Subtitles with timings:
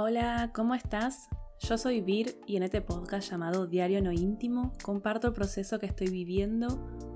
[0.00, 1.28] Hola, ¿cómo estás?
[1.58, 5.86] Yo soy Vir y en este podcast llamado Diario No Íntimo comparto el proceso que
[5.86, 6.68] estoy viviendo,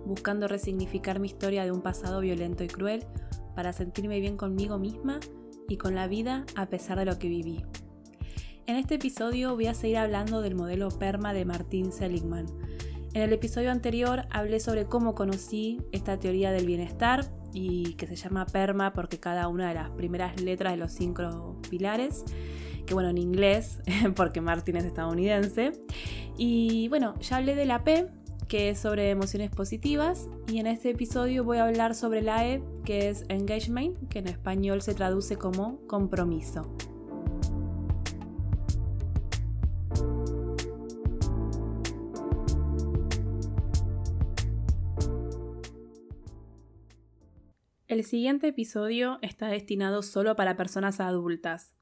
[0.04, 3.06] buscando resignificar mi historia de un pasado violento y cruel
[3.54, 5.20] para sentirme bien conmigo misma
[5.68, 7.64] y con la vida a pesar de lo que viví.
[8.66, 12.46] En este episodio voy a seguir hablando del modelo PERMA de Martin Seligman.
[13.14, 18.16] En el episodio anterior hablé sobre cómo conocí esta teoría del bienestar y que se
[18.16, 22.24] llama PERMA porque cada una de las primeras letras de los cinco pilares
[22.86, 23.78] que bueno, en inglés,
[24.16, 25.72] porque Martin es estadounidense.
[26.36, 28.06] Y bueno, ya hablé de la P,
[28.48, 32.62] que es sobre emociones positivas, y en este episodio voy a hablar sobre la E,
[32.84, 36.70] que es engagement, que en español se traduce como compromiso.
[47.92, 51.74] El siguiente episodio está destinado solo para personas adultas,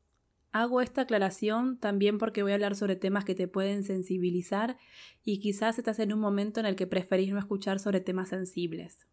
[0.53, 4.77] Hago esta aclaración también porque voy a hablar sobre temas que te pueden sensibilizar
[5.25, 9.07] y quizás estás en un momento en el que preferís no escuchar sobre temas sensibles.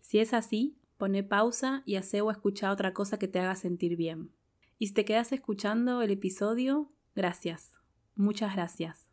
[0.00, 3.96] Si es así, pone pausa y hace o escucha otra cosa que te haga sentir
[3.96, 4.30] bien.
[4.78, 7.72] Y si te quedas escuchando el episodio, gracias.
[8.14, 9.08] Muchas gracias.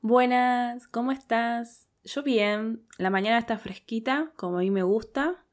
[0.00, 1.88] Buenas, ¿cómo estás?
[2.04, 5.44] Yo bien, la mañana está fresquita, como a mí me gusta,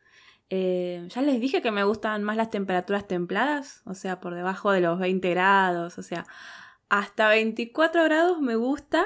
[0.50, 4.72] eh, ya les dije que me gustan más las temperaturas templadas, o sea, por debajo
[4.72, 6.26] de los 20 grados, o sea,
[6.90, 9.06] hasta 24 grados me gusta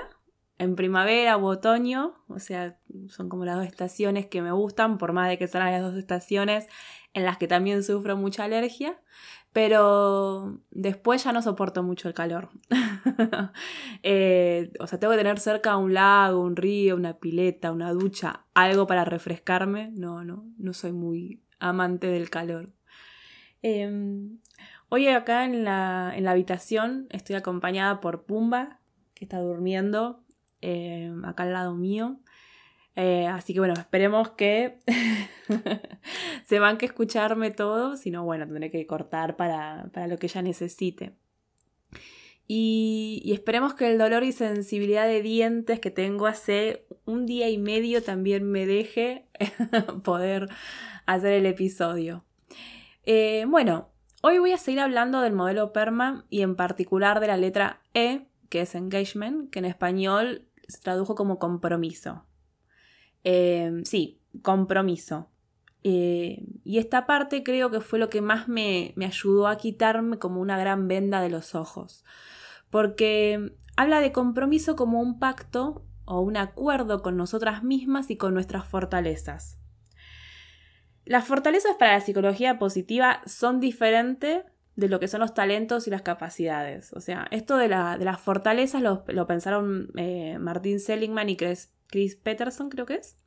[0.57, 5.13] en primavera o otoño, o sea, son como las dos estaciones que me gustan, por
[5.13, 6.67] más de que sean las dos estaciones
[7.13, 8.99] en las que también sufro mucha alergia,
[9.53, 12.49] pero después ya no soporto mucho el calor.
[14.01, 18.45] Eh, o sea, tengo que tener cerca un lago, un río, una pileta, una ducha,
[18.53, 19.91] algo para refrescarme.
[19.93, 22.69] No, no, no soy muy amante del calor.
[23.61, 24.39] Em,
[24.87, 28.79] hoy acá en la, en la, habitación estoy acompañada por Pumba,
[29.13, 30.23] que está durmiendo
[30.61, 32.21] em, acá al lado mío.
[33.01, 34.79] Eh, así que bueno, esperemos que
[36.45, 40.41] se van que escucharme todo, si no, bueno, tendré que cortar para, lo que ella
[40.41, 41.13] necesite.
[42.45, 47.57] Y, esperemos que el dolor y sensibilidad de dientes que tengo hace un día y
[47.57, 49.29] medio también me deje
[50.03, 50.49] poder
[51.05, 52.25] hacer el episodio.
[53.05, 57.37] Eh, bueno, hoy voy a seguir hablando del modelo PERMA y en particular de la
[57.37, 62.25] letra E, que es engagement, que en español se tradujo como compromiso.
[63.23, 65.29] Eh, sí, compromiso.
[65.83, 70.19] Eh, y esta parte creo que fue lo que más me, me ayudó a quitarme
[70.19, 72.03] como una gran venda de los ojos.
[72.69, 78.33] Porque habla de compromiso como un pacto o un acuerdo con nosotras mismas y con
[78.33, 79.59] nuestras fortalezas.
[81.05, 84.43] Las fortalezas para la psicología positiva son diferentes
[84.75, 86.93] de lo que son los talentos y las capacidades.
[86.93, 92.69] O sea, esto de, las fortalezas lo, pensaron eh, Martín Seligman y Chris, Chris Peterson,
[92.69, 93.17] creo que es.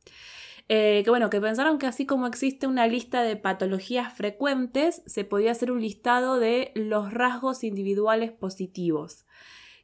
[0.69, 5.25] Eh, que bueno, que pensaron que así como existe una lista de patologías frecuentes, se
[5.25, 9.27] podía hacer un listado de los rasgos individuales positivos.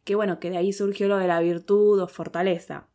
[0.04, 2.88] Que bueno, que de ahí surgió lo de la virtud o fortaleza.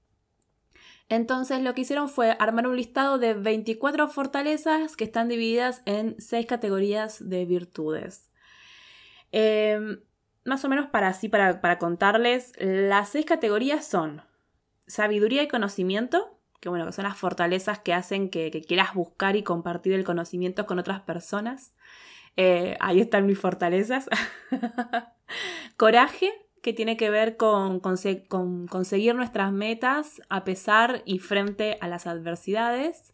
[1.10, 6.16] Entonces lo que hicieron fue armar un listado de 24 fortalezas que están divididas en
[6.20, 8.32] 6 categorías de virtudes.
[9.32, 10.00] Em,
[10.46, 14.22] más o menos para así, para, para contarles, las 6 categorías son
[14.88, 19.44] sabiduría y conocimiento, que bueno, que son las fortalezas que hacen que, quieras buscar y
[19.44, 21.74] compartir el conocimiento con otras personas.
[22.38, 24.10] Eh, ahí están mis fortalezas.
[25.78, 32.08] Coraje, que tiene que ver con, conseguir nuestras metas a pesar y frente a las
[32.08, 33.14] adversidades.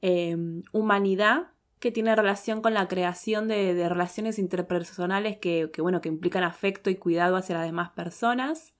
[0.00, 6.42] Em, humanidad, que tiene relación con la creación de, relaciones interpersonales que, bueno, que implican
[6.42, 8.74] afecto y cuidado hacia las demás personas.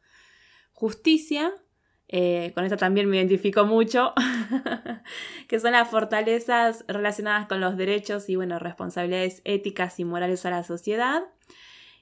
[0.72, 1.52] Justicia,
[2.16, 4.14] eh, con esto también me identifico mucho,
[5.48, 10.50] que son las fortalezas relacionadas con los derechos y bueno, responsabilidades éticas y morales a
[10.50, 11.24] la sociedad.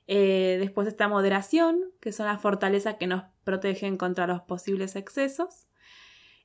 [0.08, 5.66] Eh, después está moderación, que son las fortalezas que nos protegen contra los posibles excesos.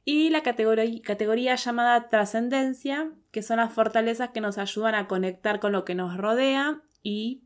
[0.05, 5.59] Y la categoría, categoría llamada trascendencia, que son las fortalezas que nos ayudan a conectar
[5.59, 7.43] con lo que nos rodea y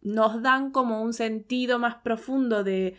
[0.00, 2.96] nos dan como un sentido más profundo de,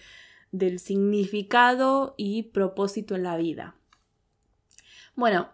[0.54, 3.76] del significado y propósito en la vida.
[5.16, 5.50] Bueno,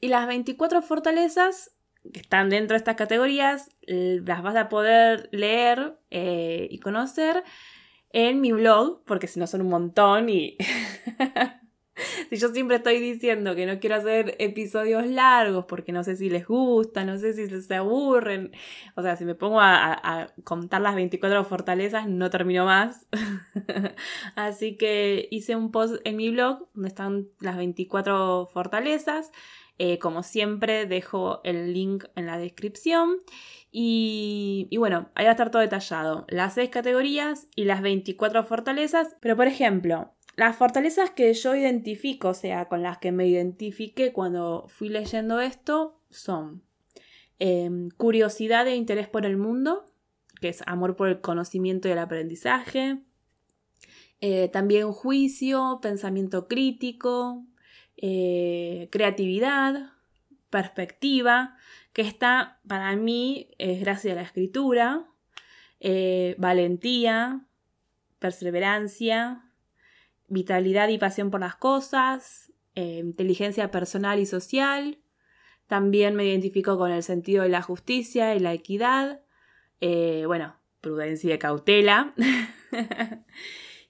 [0.00, 1.72] y las 24 fortalezas
[2.12, 7.44] que están dentro de estas categorías las vas a poder leer eh, y conocer
[8.10, 10.56] en mi blog, porque si no son un montón y
[12.30, 16.30] si yo siempre estoy diciendo que no quiero hacer episodios largos porque no sé si
[16.30, 18.52] les gusta, no sé si se aburren,
[18.96, 23.06] o sea, si me pongo a, contar las 24 fortalezas no termino más.
[24.36, 29.30] Así que hice un post en mi blog donde están las 24 fortalezas.
[29.82, 33.16] Eh, como siempre, dejo el link en la descripción.
[33.72, 36.26] Y, y, bueno, ahí va a estar todo detallado.
[36.28, 39.16] Las seis categorías y las 24 fortalezas.
[39.20, 44.12] Pero por ejemplo, las fortalezas que yo identifico, o sea, con las que me identifiqué
[44.12, 46.62] cuando fui leyendo esto, son
[47.38, 49.86] em, curiosidad e interés por el mundo,
[50.40, 52.98] que es amor por el conocimiento y el aprendizaje.
[54.20, 57.46] Eh, también juicio, pensamiento crítico,
[57.96, 59.92] eh, creatividad,
[60.50, 61.56] perspectiva,
[61.92, 65.06] que está para mí es gracias a la escritura,
[65.80, 67.46] eh, valentía,
[68.18, 69.49] perseverancia,
[70.30, 74.98] vitalidad y pasión por las cosas, eh, inteligencia personal y social.
[75.66, 79.20] También me identifico con el sentido de la justicia y la equidad.
[79.80, 82.14] Eh, bueno, prudencia y cautela.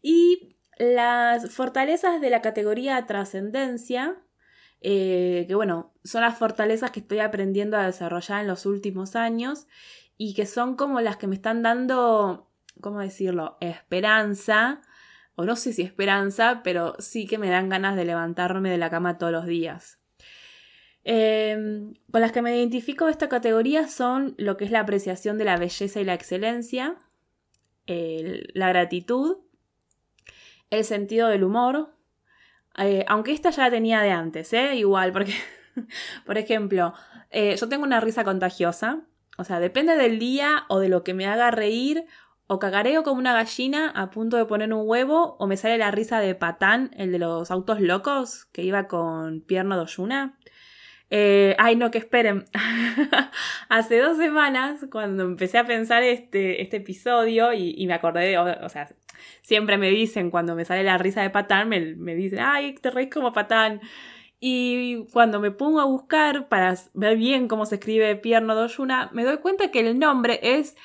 [0.02, 4.16] y las fortalezas de la categoría trascendencia,
[4.80, 9.66] eh, que bueno, son las fortalezas que estoy aprendiendo a desarrollar en los últimos años
[10.16, 12.50] y que son como las que me están dando,
[12.80, 14.80] ¿cómo decirlo?, esperanza
[15.40, 18.90] o no sé si esperanza, pero sí que me dan ganas de levantarme de la
[18.90, 19.98] cama todos los días.
[21.02, 25.38] Em, con las que me identifico de esta categoría son lo que es la apreciación
[25.38, 26.96] de la belleza y la excelencia,
[27.86, 29.38] la gratitud,
[30.68, 31.96] el sentido del humor,
[32.78, 34.76] eh, aunque esta ya la tenía de antes, ¿eh?
[34.76, 35.34] igual, porque,
[36.26, 36.92] por ejemplo,
[37.30, 39.00] eh, yo tengo una risa contagiosa,
[39.38, 42.04] o sea, depende del día o de lo que me haga reír
[42.52, 45.92] o cagareo como una gallina a punto de poner un huevo, o me sale la
[45.92, 50.36] risa de Patán, el de los autos locos, que iba con Pierno Doyuna.
[51.10, 52.46] Eh, ay, no, que esperen.
[53.68, 58.88] Hace dos semanas, cuando empecé a pensar este, este episodio, y, me acordé, o, sea,
[59.42, 62.90] siempre me dicen cuando me sale la risa de Patán, me, me dicen, ay, te
[62.90, 63.80] reís como Patán.
[64.40, 69.22] Y cuando me pongo a buscar para ver bien cómo se escribe Pierno Doyuna, me
[69.22, 70.76] doy cuenta que el nombre es,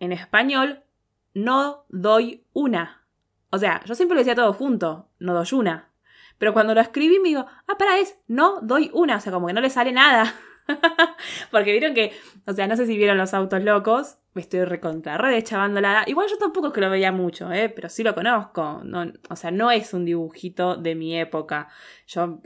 [0.00, 0.84] en español,
[1.34, 3.06] no doy una.
[3.50, 5.90] O sea, yo siempre lo decía todo junto, no doy una.
[6.38, 9.16] Pero cuando lo escribí me digo, ah, para, es no doy una.
[9.16, 10.34] O sea, como que no le sale nada.
[11.50, 12.12] Porque vieron que,
[12.46, 15.44] o sea, no sé si vieron los autos locos, me estoy recontra re
[15.80, 17.68] la Igual yo tampoco es que lo veía mucho, ¿eh?
[17.68, 18.80] pero sí lo conozco.
[18.84, 21.68] No, o sea, no es un dibujito de mi época.
[22.06, 22.40] Yo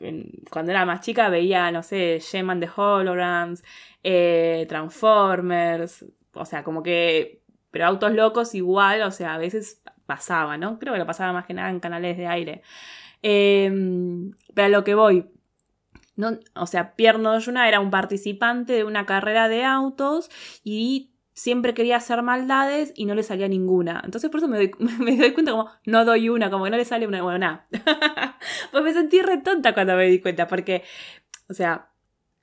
[0.50, 3.64] cuando era más chica veía, no sé, Sheman de Holograms,
[4.02, 6.04] eh, Transformers.
[6.34, 7.37] O sea, como que
[7.70, 10.78] pero autos locos igual, o sea, a veces pasaba, ¿no?
[10.78, 12.62] Creo que lo pasaba más que nada en canales de aire.
[13.22, 15.26] Em, pero a lo que voy.
[16.16, 20.30] No, o sea, Pierre Noyuna era un participante de una carrera de autos
[20.64, 24.02] y siempre quería hacer maldades y no le salía ninguna.
[24.04, 26.76] Entonces por eso me doy, me doy cuenta como, no doy una, como que no
[26.76, 27.66] le sale una, bueno, nada.
[28.72, 30.82] pues me sentí re tonta cuando me di cuenta, porque,
[31.48, 31.90] o sea,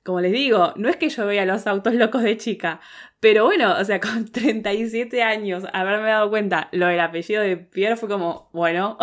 [0.06, 2.80] como les digo, no es que yo vea los autos locos de chica,
[3.18, 7.96] pero bueno, o sea, con 37 años, haberme dado cuenta lo del apellido de Pierre
[7.96, 8.96] fue como, bueno,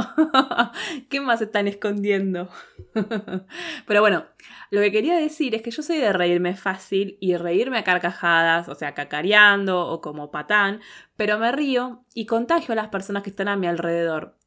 [1.10, 2.50] ¿qué más están escondiendo?
[3.86, 4.26] pero bueno,
[4.72, 8.70] lo que quería decir es que yo soy de reírme fácil y reírme a carcajadas,
[8.70, 10.80] o sea, cacareando o como patán,
[11.18, 14.38] pero me río y contagio a las personas que están a mi alrededor.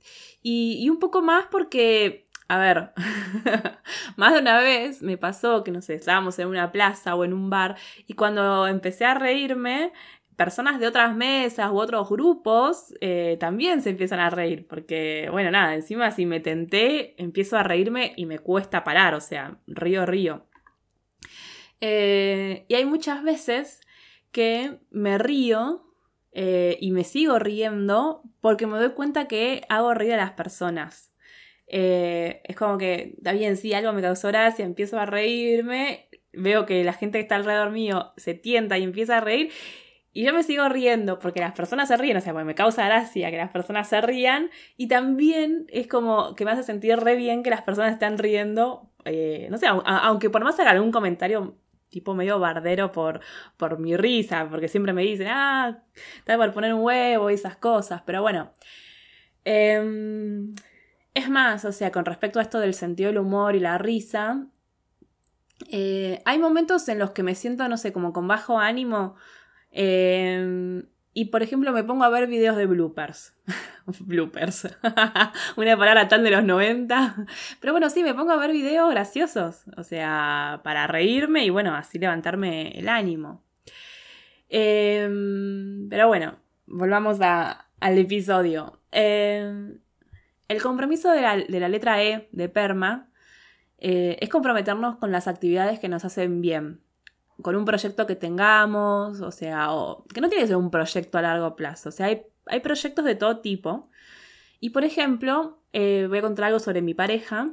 [0.42, 2.92] Y, y un poco más porque a ver,
[4.16, 7.32] más de una vez me pasó que, no sé, estábamos en una plaza o en
[7.32, 7.76] un bar
[8.06, 9.92] y cuando empecé a reírme,
[10.36, 15.50] personas de otras mesas u otros grupos eh, también se empiezan a reír, porque, bueno,
[15.50, 20.06] nada, encima si me tenté, empiezo a reírme y me cuesta parar, o sea, río,
[20.06, 20.46] río.
[21.80, 23.80] Eh, y hay muchas veces
[24.30, 25.86] que me río
[26.32, 31.12] eh, y me sigo riendo porque me doy cuenta que hago reír a las personas.
[31.66, 36.66] Eh, es como que, está bien, si algo me causó gracia, empiezo a reírme, veo
[36.66, 39.50] que la gente que está alrededor mío se tienta y empieza a reír,
[40.12, 43.30] y yo me sigo riendo porque las personas se ríen, o sea, me causa gracia
[43.30, 47.42] que las personas se rían, y también es como que me hace sentir re bien
[47.42, 51.58] que las personas están riendo, eh, no sé, aunque por más haga algún comentario
[51.88, 53.20] tipo medio bardero por,
[53.56, 55.82] por mi risa, porque siempre me dicen, ah,
[56.18, 58.52] está por poner un huevo y esas cosas, pero bueno.
[59.44, 59.80] Eh,
[61.16, 64.48] es más, o sea, con respecto a esto del sentido del humor y la risa,
[65.70, 69.16] eh, hay momentos en los que me siento, no sé, como con bajo ánimo.
[69.70, 73.34] Em, y por ejemplo, me pongo a ver videos de bloopers.
[74.00, 74.68] bloopers.
[75.56, 77.26] Una palabra tan de los 90.
[77.60, 79.64] Pero bueno, sí, me pongo a ver videos graciosos.
[79.78, 83.42] O sea, para reírme y bueno, así levantarme el ánimo.
[84.50, 88.78] Em, pero bueno, volvamos al episodio.
[90.48, 93.10] El compromiso de la, letra E de PERMA
[93.78, 96.80] eh, es comprometernos con las actividades que nos hacen bien,
[97.42, 99.68] con un proyecto que tengamos, o sea,
[100.12, 103.16] que no tiene que ser un proyecto a largo plazo, o sea, hay, proyectos de
[103.16, 103.90] todo tipo.
[104.60, 107.50] Y por ejemplo, eh, voy a contar algo sobre mi pareja.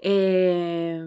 [0.00, 1.04] Eh,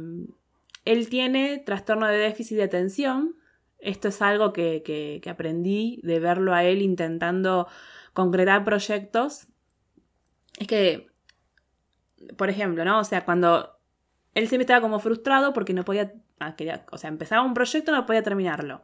[0.85, 3.35] él tiene trastorno de déficit de atención.
[3.79, 7.67] Esto es algo que, que aprendí de verlo a él intentando
[8.13, 9.47] concretar proyectos
[10.61, 11.07] es que,
[12.37, 12.99] por ejemplo, ¿no?
[12.99, 13.79] O sea, cuando
[14.35, 16.55] él siempre estaba como frustrado porque no podía, ah,
[16.91, 18.83] o sea, empezaba un proyecto no podía terminarlo.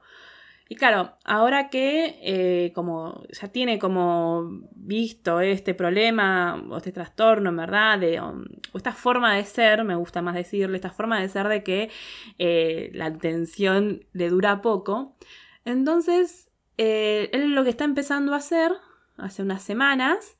[0.69, 7.51] Y claro, ahora que eh, como ya tiene como visto este problema o este trastorno,
[7.51, 8.43] en verdad, de, um,
[8.73, 11.91] o esta forma de ser, me gusta más decirle, esta forma de ser de que
[12.39, 15.15] eh, la atención le dura poco,
[15.63, 18.71] entonces eh, él lo que está empezando a hacer
[19.17, 20.37] hace unas semanas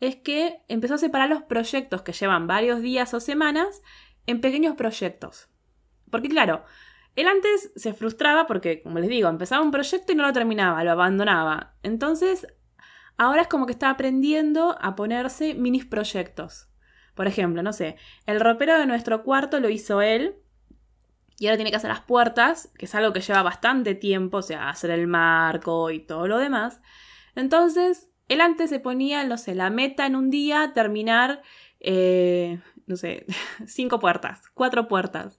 [0.00, 3.82] es que empezó a separar los proyectos que llevan varios días o semanas
[4.26, 5.48] en pequeños proyectos.
[6.10, 6.64] Porque claro,
[7.16, 10.84] él antes se frustraba porque, como les digo, empezaba un proyecto y no lo terminaba,
[10.84, 11.74] lo abandonaba.
[11.82, 12.46] Entonces,
[13.16, 16.68] ahora es como que está aprendiendo a ponerse minis proyectos.
[17.14, 17.96] Por ejemplo, no sé,
[18.26, 20.36] el ropero de nuestro cuarto lo hizo él
[21.38, 24.42] y ahora tiene que hacer las puertas, que es algo que lleva bastante tiempo, o
[24.42, 26.80] sea, hacer el marco y todo lo demás.
[27.36, 31.42] Entonces, él antes se ponía, no sé, la meta en un día, terminar,
[31.80, 33.26] eh, no sé,
[33.66, 35.38] cinco puertas, cuatro puertas.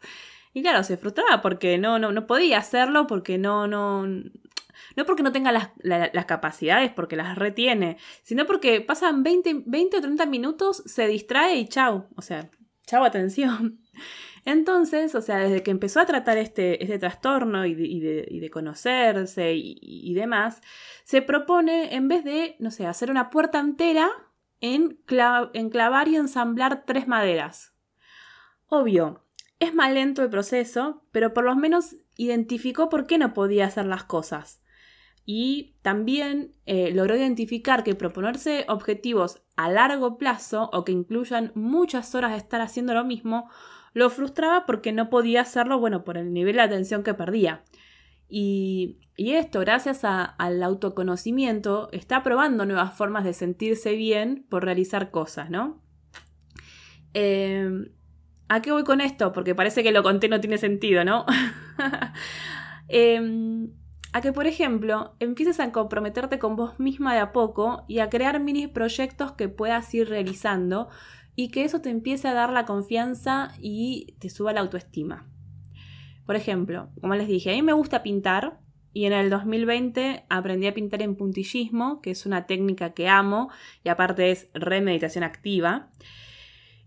[0.54, 5.24] Y claro, se frustraba porque no, no, no podía hacerlo, porque no, no, no porque
[5.24, 10.26] no tenga las, las, capacidades, porque las retiene, sino porque pasan 20, 20 o 30
[10.28, 12.08] minutos, se distrae y chau.
[12.16, 12.50] O sea,
[12.88, 13.80] chau, atención.
[14.46, 20.14] Entonces, o sea, desde que empezó a tratar este, este trastorno y de, conocerse y,
[20.14, 20.62] demás,
[21.04, 24.08] se propone, en vez de, no sé, hacer una puerta entera,
[24.62, 27.74] en, clavar y ensamblar tres maderas.
[28.68, 29.24] Obvio,
[29.60, 33.88] es más lento el proceso, pero por lo menos identificó por qué no podía hacer
[33.88, 34.62] las cosas.
[35.26, 42.14] Y también eh, logró identificar que proponerse objetivos a largo plazo o que incluyan muchas
[42.14, 43.50] horas de estar haciendo lo mismo
[43.96, 47.64] lo frustraba porque no podía hacerlo, bueno, por el nivel de atención que perdía.
[48.28, 55.50] Y, esto, gracias al autoconocimiento, está probando nuevas formas de sentirse bien por realizar cosas,
[55.50, 55.82] ¿no?
[57.14, 57.88] Em,
[58.50, 59.32] ¿A qué voy con esto?
[59.32, 61.26] Porque parece que lo conté no tiene sentido, ¿no?
[62.88, 63.72] Em,
[64.14, 68.10] a que, por ejemplo, empieces a comprometerte con vos misma de a poco y a
[68.10, 70.90] crear mini proyectos que puedas ir realizando
[71.36, 75.28] y que eso te empiece a dar la confianza y te suba la autoestima.
[76.26, 78.60] Por ejemplo, como les dije, a mí me gusta pintar
[78.94, 83.50] y en el 2020 aprendí a pintar en puntillismo, que es una técnica que amo
[83.84, 85.90] y aparte es remeditación activa.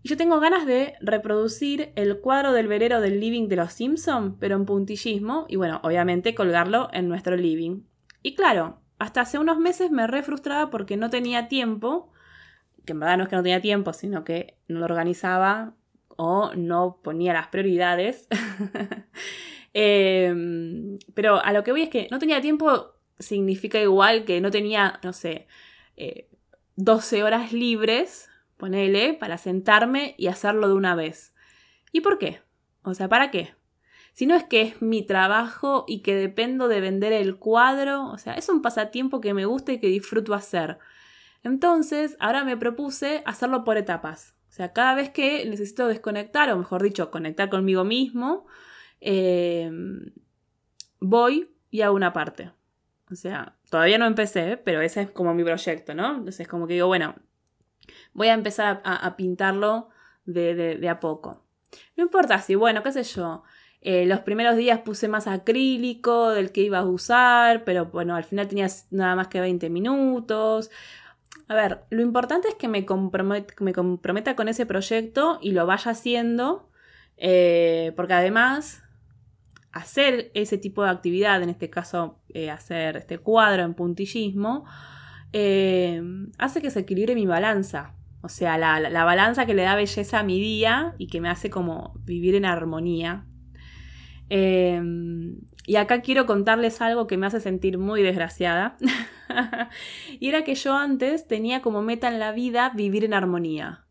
[0.01, 4.37] Y yo tengo ganas de reproducir el cuadro del verero del living de los Simpson,
[4.39, 7.83] pero en puntillismo y bueno, obviamente colgarlo en nuestro living.
[8.23, 12.11] Y claro, hasta hace unos meses me re frustraba porque no tenía tiempo
[12.85, 15.73] que en verdad no es que no tenía tiempo, sino que no lo organizaba
[16.17, 18.27] o no ponía las prioridades.
[19.71, 24.49] Em, pero a lo que voy es que no tenía tiempo significa igual que no
[24.49, 25.47] tenía, no sé,
[26.75, 31.35] 12 eh, horas libres, ponele, para sentarme y hacerlo de una vez.
[31.91, 32.41] ¿Y por qué?
[32.83, 33.53] O sea, ¿para qué?
[34.13, 38.17] Si no es que es mi trabajo y que dependo de vender el cuadro, o
[38.17, 40.79] sea, es un pasatiempo que me gusta y que disfruto hacer.
[41.43, 44.35] Entonces, ahora me propuse hacerlo por etapas.
[44.49, 48.45] O sea, cada vez que necesito desconectar, o mejor dicho, conectar conmigo mismo,
[48.99, 50.11] em,
[50.99, 52.51] voy y hago una parte.
[53.11, 56.17] O sea, todavía no empecé, pero ese es como mi proyecto, ¿no?
[56.17, 57.15] Entonces, como que digo, bueno,
[58.13, 59.89] voy a empezar a, pintarlo
[60.25, 61.43] de, a poco.
[61.95, 63.43] No importa si, bueno, qué sé yo,
[63.81, 68.23] eh, los primeros días puse más acrílico del que iba a usar, pero bueno, al
[68.25, 70.69] final tenías nada más que 20 minutos.
[71.49, 76.69] A ver, lo importante es que me, comprometa con ese proyecto y lo vaya haciendo,
[77.17, 78.83] eh, porque además
[79.71, 84.65] hacer ese tipo de actividad, en este caso eh, hacer este cuadro en puntillismo,
[85.33, 86.03] eh,
[86.37, 87.95] hace que se equilibre mi balanza.
[88.21, 91.29] O sea, la, la, balanza que le da belleza a mi día y que me
[91.29, 93.25] hace como vivir en armonía.
[95.69, 98.75] Y acá quiero contarles algo que me hace sentir muy desgraciada.
[100.19, 103.85] y era que yo antes tenía como meta en la vida vivir en armonía.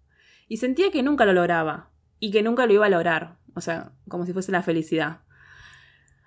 [0.49, 1.93] Y sentía que nunca lo lograba.
[2.19, 3.37] Y que nunca lo iba a lograr.
[3.55, 5.21] O sea, como si fuese la felicidad.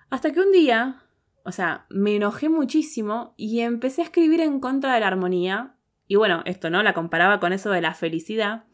[0.08, 1.02] Hasta que un día,
[1.44, 5.76] o sea, me enojé muchísimo y empecé a escribir en contra de la armonía.
[6.06, 6.82] Y bueno, esto, ¿no?
[6.82, 8.64] La comparaba con eso de la felicidad.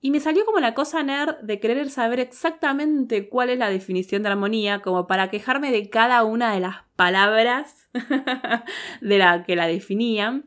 [0.00, 4.22] Y me salió como la cosa nerd de querer saber exactamente cuál es la definición
[4.22, 7.88] de armonía, como para quejarme de cada una de las palabras
[9.00, 10.46] de la que la definían.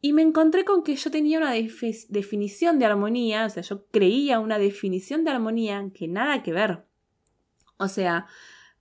[0.00, 4.38] Y me encontré con que yo tenía una definición de armonía, o sea, yo creía
[4.38, 6.84] una definición de armonía que nada que ver.
[7.78, 8.26] O sea,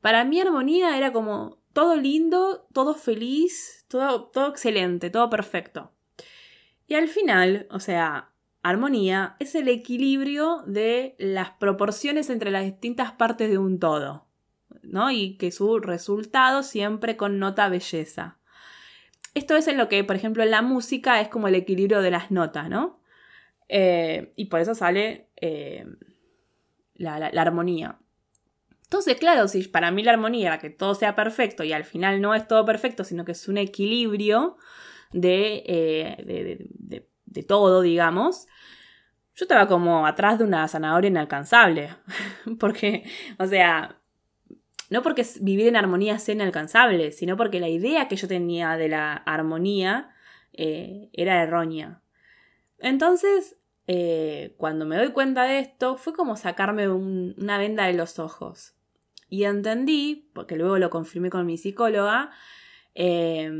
[0.01, 5.92] para mí armonía era como todo lindo, todo feliz, todo, todo excelente, todo perfecto.
[6.88, 8.32] Y al final, o sea,
[8.64, 14.28] Armonía es el equilibrio de las proporciones entre las distintas partes de un todo,
[14.82, 15.12] ¿no?
[15.12, 18.40] Y que su resultado siempre connota belleza.
[19.34, 22.12] Esto es en lo que, por ejemplo, en la música es como el equilibrio de
[22.12, 23.00] las notas, ¿no?
[23.70, 25.86] Eh, y por eso sale eh,
[26.96, 28.00] la, armonía.
[28.84, 32.22] Entonces, claro, si para mí la armonía era que todo sea perfecto y al final
[32.22, 34.58] no es todo perfecto, sino que es un equilibrio
[35.12, 37.08] de, eh, de
[37.44, 38.48] todo, digamos,
[39.38, 41.96] yo estaba como atrás de una zanahoria inalcanzable.
[42.60, 43.03] porque,
[43.38, 44.00] o sea,
[44.89, 48.89] no porque vivir en armonía sea inalcanzable, sino porque la idea que yo tenía de
[48.89, 50.10] la armonía
[50.53, 52.01] eh, era errónea.
[52.79, 58.17] Entonces, eh, cuando me doy cuenta de esto, fue como sacarme una venda de los
[58.17, 58.74] ojos.
[59.29, 62.32] Y entendí, porque luego lo confirmé con mi psicóloga,
[62.96, 63.51] eh,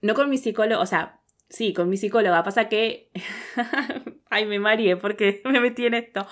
[0.00, 2.42] no con mi psicólogo, o sea, Sí, con mi psicóloga.
[2.42, 3.10] Pasa que.
[4.30, 6.26] Ay, me mareé porque me metí en esto.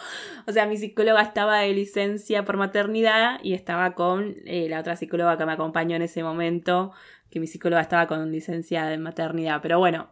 [0.47, 4.97] O sea, mi psicóloga estaba de licencia por maternidad y estaba con eh, la otra
[4.97, 6.93] psicóloga que me acompañó en ese momento,
[7.31, 9.61] que mi psicóloga estaba con licencia de maternidad.
[9.63, 10.11] Pero bueno,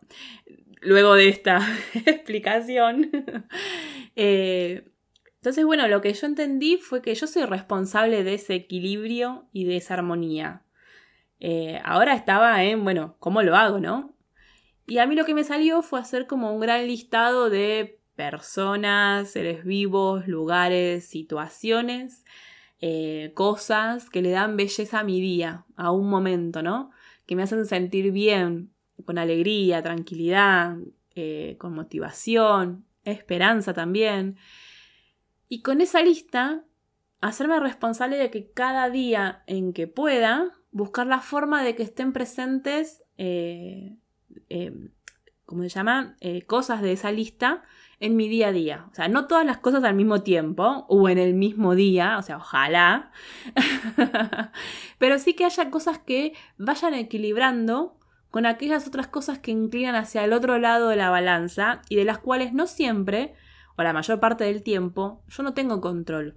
[0.81, 1.61] luego de esta
[2.07, 3.11] explicación.
[4.17, 4.85] Eh,
[5.37, 9.65] entonces, bueno, lo que yo entendí fue que yo soy responsable de ese equilibrio y
[9.65, 10.63] de esa armonía.
[11.41, 14.15] Eh, ahora estaba en, bueno, ¿cómo lo hago, no?
[14.91, 19.31] Y a mí lo que me salió fue hacer como un gran listado de personas,
[19.31, 22.25] seres vivos, lugares, situaciones,
[22.81, 26.91] eh, cosas que le dan belleza a mi día, a un momento, ¿no?
[27.27, 28.73] Que me hacen sentir bien,
[29.05, 30.77] con alegría, tranquilidad,
[31.15, 34.39] eh, con motivación, esperanza también.
[35.49, 36.65] Y con esa lista,
[37.21, 42.13] hacerme responsable de que cada día en que pueda, buscar la forma de que estén
[42.13, 43.97] presentes eh,
[44.49, 44.73] eh,
[45.47, 46.17] ¿cómo se llama?
[46.21, 47.65] Eh, cosas de esa lista
[47.99, 48.87] en mi día a día.
[48.91, 52.23] O sea, no todas las cosas al mismo tiempo o en el mismo día, o
[52.23, 53.11] sea, ojalá.
[54.99, 57.99] Pero sí que haya cosas que vayan equilibrando
[58.31, 62.05] con aquellas otras cosas que inclinan hacia el otro lado de la balanza y de
[62.05, 63.35] las cuales no siempre,
[63.77, 66.37] o la mayor parte del tiempo, yo no tengo control.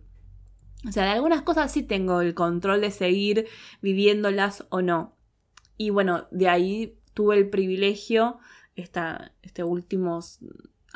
[0.87, 3.47] O sea, de algunas cosas sí tengo el control de seguir
[3.81, 5.15] viviéndolas o no.
[5.77, 8.39] Y bueno, de ahí tuve el privilegio
[8.75, 10.39] esta, este últimos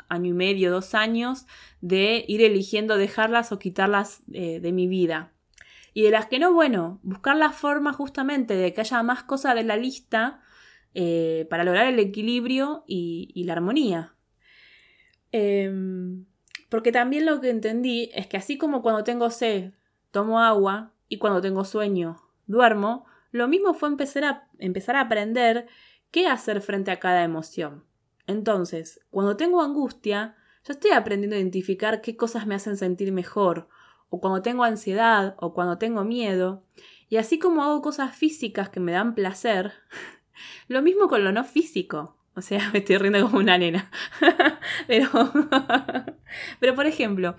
[0.08, 1.46] año y medio, dos años,
[1.80, 5.32] de ir eligiendo dejarlas o quitarlas eh, de mi vida.
[5.94, 9.54] Y de las que no, bueno, buscar la forma justamente de que haya más cosas
[9.54, 10.40] de la lista
[10.94, 14.14] eh, para lograr el equilibrio y, la armonía.
[15.32, 16.24] Em,
[16.68, 19.72] porque también lo que entendí es que así como cuando tengo sed,
[20.10, 25.66] tomo agua y cuando tengo sueño, duermo, lo mismo fue empezar a, empezar a aprender
[26.10, 27.84] qué hacer frente a cada emoción.
[28.26, 33.68] Entonces, cuando tengo angustia, yo estoy aprendiendo a identificar qué cosas me hacen sentir mejor,
[34.10, 36.64] o cuando tengo ansiedad, o cuando tengo miedo,
[37.08, 39.72] y así como hago cosas físicas que me dan placer,
[40.68, 42.16] lo mismo con lo no físico.
[42.34, 43.90] O sea, me estoy riendo como una nena.
[44.86, 45.08] pero,
[46.60, 47.34] pero, por ejemplo,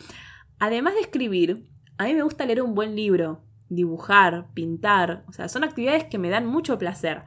[0.60, 5.24] además de escribir, a mí me gusta leer un buen libro, dibujar, pintar.
[5.28, 7.24] O sea, son actividades que me dan mucho placer.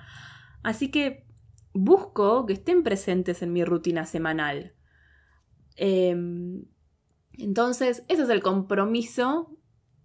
[0.63, 1.27] Así que
[1.73, 4.75] busco que estén presentes en mi rutina semanal.
[5.77, 6.65] Em,
[7.33, 9.57] entonces, ese es el compromiso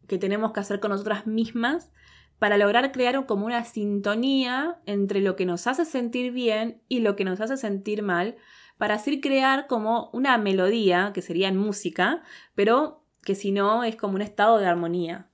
[0.08, 1.92] que tenemos que hacer con nosotras mismas
[2.40, 7.16] para lograr crear como una sintonía entre lo que nos hace sentir bien y lo
[7.16, 8.38] que nos hace sentir mal,
[8.78, 13.96] para así crear como una melodía, que sería en música, pero que si no es
[13.96, 15.30] como un estado de armonía.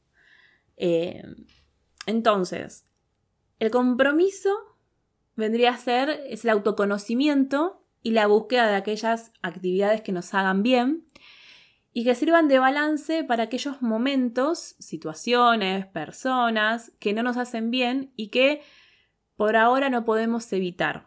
[0.78, 1.46] Em,
[2.06, 2.88] entonces,
[3.60, 4.72] el compromiso
[5.36, 10.63] vendría a ser es el autoconocimiento y la búsqueda de aquellas actividades que nos hagan
[10.63, 11.06] bien.
[11.96, 18.12] y que sirvan de balance para aquellos momentos, situaciones, personas que no nos hacen bien
[18.15, 18.63] y que
[19.36, 21.06] por ahora no podemos evitar.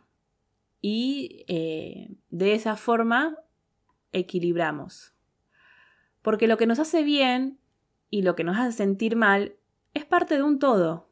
[0.80, 3.36] Y eh, de esa forma
[4.12, 5.12] equilibramos.
[6.22, 7.58] Porque lo que nos hace bien
[8.08, 9.56] y lo que nos hace sentir mal
[9.94, 11.10] es parte de un todo.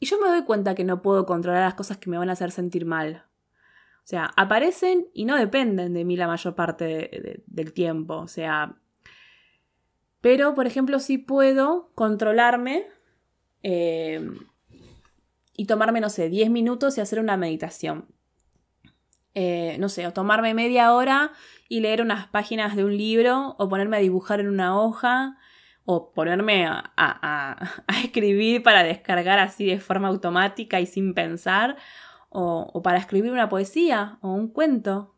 [0.00, 2.32] Y yo me doy cuenta que no puedo controlar las cosas que me van a
[2.32, 3.24] hacer sentir mal.
[3.98, 8.16] O sea, aparecen y no dependen de mí la mayor parte del tiempo.
[8.16, 8.76] O sea,
[10.20, 12.86] pero por ejemplo sí puedo controlarme
[13.62, 14.26] eh,
[15.56, 18.06] y tomarme, no sé, 10 minutos y hacer una meditación.
[19.34, 21.32] Eh, no sé, o tomarme media hora
[21.68, 25.36] y leer unas páginas de un libro, o ponerme a dibujar en una hoja,
[25.90, 27.56] o ponerme a,
[28.04, 31.76] escribir para descargar así de forma automática y sin pensar,
[32.28, 35.14] o, para escribir una poesía o un cuento.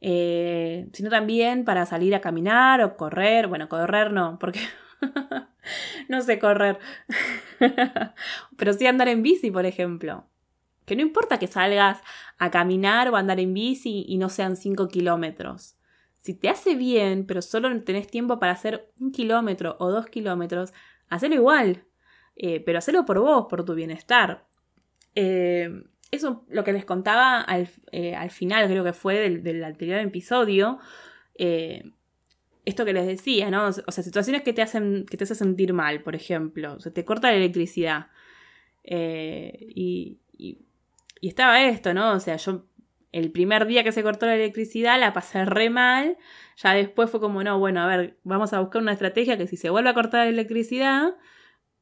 [0.00, 3.46] Eh, sino también para salir a caminar o correr.
[3.46, 4.58] Bueno, correr no, porque
[6.08, 6.80] no sé correr.
[8.56, 10.26] Pero sí andar en bici, por ejemplo.
[10.84, 12.00] Que no importa que salgas
[12.38, 15.76] a caminar o a andar en bici y no sean 5 kilómetros.
[16.22, 20.72] Si te hace bien, pero solo tenés tiempo para hacer un kilómetro o dos kilómetros,
[21.08, 21.84] hacelo igual.
[22.36, 24.46] Eh, pero hacelo por vos, por tu bienestar.
[25.16, 25.82] Eh,
[26.12, 30.78] eso lo que les contaba al, eh, final, creo que fue del, anterior episodio.
[32.64, 33.66] esto que les decía, ¿no?
[33.66, 36.74] O sea, situaciones que te hacen, que te hacen sentir mal, por ejemplo.
[36.74, 38.06] O sea, te corta la electricidad.
[38.84, 40.20] y,
[41.22, 42.12] y estaba esto, ¿no?
[42.12, 42.66] O sea, yo
[43.12, 46.16] el primer día que se cortó la electricidad la pasé re mal.
[46.56, 49.56] Ya después fue como, no, bueno, a ver, vamos a buscar una estrategia que si
[49.56, 51.14] se vuelve a cortar la electricidad,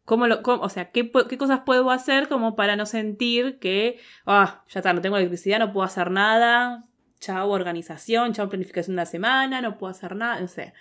[0.05, 4.81] ¿cómo lo, o sea, ¿qué, cosas puedo hacer como para no sentir que, ah, ya
[4.81, 6.85] está, no tengo electricidad, no puedo hacer nada,
[7.21, 10.73] chao organización, chao planificación de la semana, no puedo hacer nada, no sé.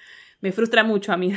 [0.42, 1.34] Me frustra mucho a mí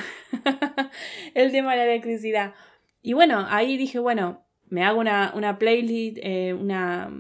[1.35, 2.55] el tema de la electricidad.
[3.03, 7.11] Y bueno, ahí dije, bueno, me hago una, una playlist, eh, una,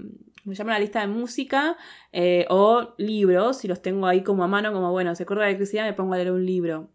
[0.44, 1.76] me llama una lista de música
[2.12, 5.48] eh, o libros, si los tengo ahí como a mano, como bueno, se corta la
[5.48, 6.88] electricidad, me pongo a leer un libro.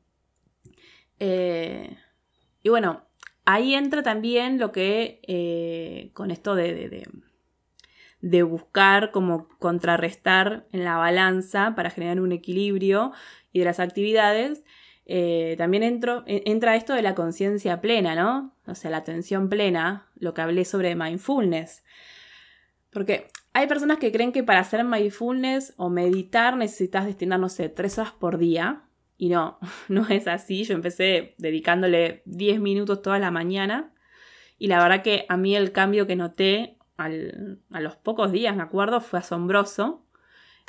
[1.19, 1.97] Eh,
[2.61, 3.03] y bueno,
[3.45, 7.07] ahí entra también lo que con esto de, de,
[8.21, 13.13] de, buscar como contrarrestar en la balanza para generar un equilibrio
[13.53, 14.63] y de las actividades.
[15.57, 18.53] también entro, entra esto de la conciencia plena, ¿no?
[18.67, 21.83] o sea, la atención plena, lo que hablé sobre mindfulness.
[22.91, 27.69] Porque hay personas que creen que para hacer mindfulness o meditar necesitas destinar, no sé,
[27.69, 28.83] tres horas por día.
[29.17, 30.63] Y no, no es así.
[30.63, 33.93] Yo empecé dedicándole 10 minutos toda la mañana.
[34.57, 37.09] Y la verdad que a mí el cambio que noté a
[37.79, 40.03] los pocos días, me acuerdo, fue asombroso.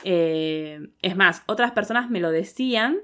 [0.05, 2.99] Eh, es más, otras personas me lo decían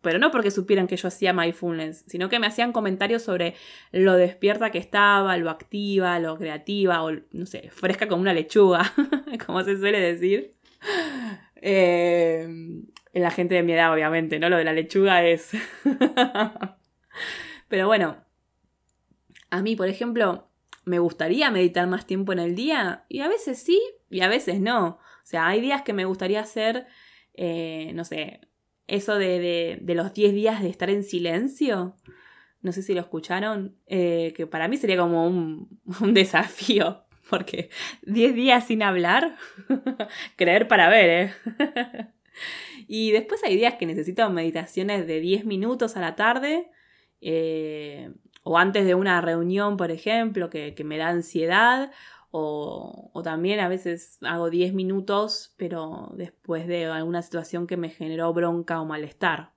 [0.00, 3.54] pero no porque supieran que yo hacía mindfulness, sino que me hacían comentarios sobre
[3.92, 8.92] lo despierta que estaba, lo activa, lo creativa, o no sé, fresca como una lechuga,
[9.46, 10.52] como se suele decir.
[11.56, 14.48] Eh, en la gente de mi edad, obviamente, ¿no?
[14.48, 15.50] Lo de la lechuga es...
[17.68, 18.16] pero bueno,
[19.50, 20.48] a mí, por ejemplo,
[20.84, 23.80] me gustaría meditar más tiempo en el día, y a veces sí,
[24.10, 24.86] y a veces no.
[24.88, 26.86] O sea, hay días que me gustaría hacer,
[27.34, 28.40] eh, no sé,
[28.88, 31.94] eso de, los 10 días de estar en silencio.
[32.60, 35.68] No sé si lo escucharon, eh, que para mí sería como un,
[36.14, 37.70] desafío, porque
[38.02, 39.36] 10 días sin hablar,
[40.36, 42.08] creer para ver, ¿eh?
[42.88, 46.70] y después hay días que necesito meditaciones de 10 minutos a la tarde,
[47.20, 48.10] eh,
[48.42, 51.92] o antes de una reunión, por ejemplo, que, que me da ansiedad,
[52.30, 58.32] o, también a veces hago 10 minutos, pero después de alguna situación que me generó
[58.32, 59.54] bronca o malestar.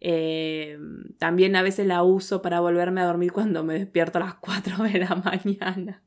[0.00, 0.78] Eh,
[1.18, 4.84] también a veces la uso para volverme a dormir cuando me despierto a las 4
[4.84, 6.02] de la mañana.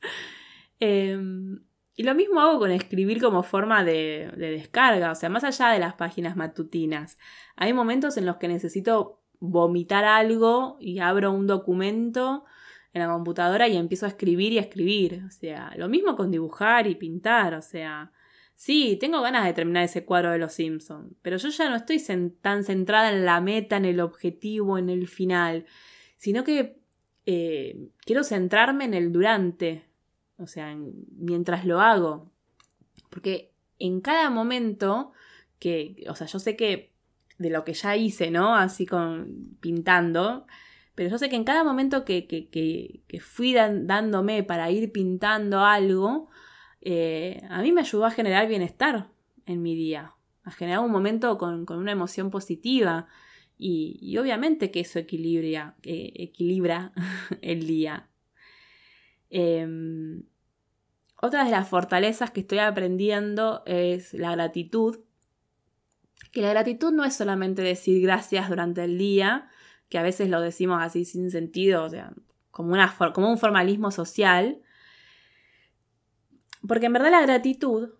[0.80, 1.64] Em,
[1.96, 5.78] y lo mismo hago con escribir como forma de, descarga, o sea, más allá de
[5.78, 7.16] las páginas matutinas.
[7.56, 12.44] Hay momentos en los que necesito vomitar algo y abro un documento
[12.94, 15.24] en la computadora y empiezo a escribir y a escribir.
[15.26, 17.54] O sea, lo mismo con dibujar y pintar.
[17.54, 18.12] O sea,
[18.54, 22.00] sí, tengo ganas de terminar ese cuadro de los Simpsons, pero yo ya no estoy
[22.40, 25.66] tan centrada en la meta, en el objetivo, en el final,
[26.16, 26.78] sino que
[27.26, 29.84] eh, quiero centrarme en el durante.
[30.38, 30.76] O sea,
[31.16, 32.30] mientras lo hago.
[33.10, 35.12] Porque en cada momento
[35.58, 36.92] que, o sea, yo sé que
[37.38, 38.54] de lo que ya hice, ¿no?
[38.54, 40.46] Así con pintando,
[40.94, 46.28] pero yo sé que en cada momento que, que, fui dándome para ir pintando algo,
[46.80, 49.08] eh, a mí me ayudó a generar bienestar
[49.46, 53.08] en mi día, a generar un momento con, una emoción positiva.
[53.58, 56.92] Y, obviamente que eso equilibra, equilibra
[57.42, 58.08] el día.
[59.30, 60.22] Em,
[61.20, 65.00] otra de las fortalezas que estoy aprendiendo es la gratitud.
[66.30, 69.48] Que la gratitud no es solamente decir gracias durante el día,
[69.94, 72.12] que a veces lo decimos así sin sentido, o sea,
[72.50, 74.60] como, una, como un formalismo social.
[76.66, 77.90] Porque en verdad la gratitud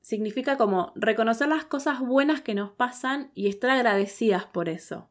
[0.00, 5.10] significa como reconocer las cosas buenas que nos pasan y estar agradecidas por eso.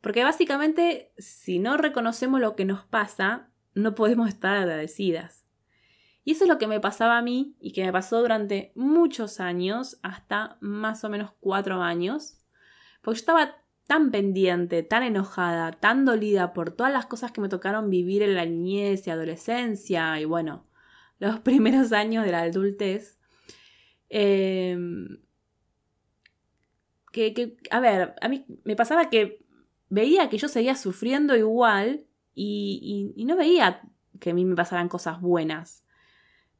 [0.00, 5.44] Porque básicamente si no reconocemos lo que nos pasa, no podemos estar agradecidas.
[6.24, 9.40] Y eso es lo que me pasaba a mí y que me pasó durante muchos
[9.40, 12.38] años, hasta más o menos cuatro años,
[13.02, 17.48] porque yo estaba tan pendiente, tan enojada, tan dolida por todas las cosas que me
[17.48, 20.66] tocaron vivir en la niñez y adolescencia y bueno,
[21.18, 23.18] los primeros años de la adultez,
[24.16, 25.18] Em,
[27.10, 29.44] que, a ver, a mí me pasaba que
[29.88, 33.82] veía que yo seguía sufriendo igual y, no veía
[34.20, 35.84] que a mí me pasaran cosas buenas.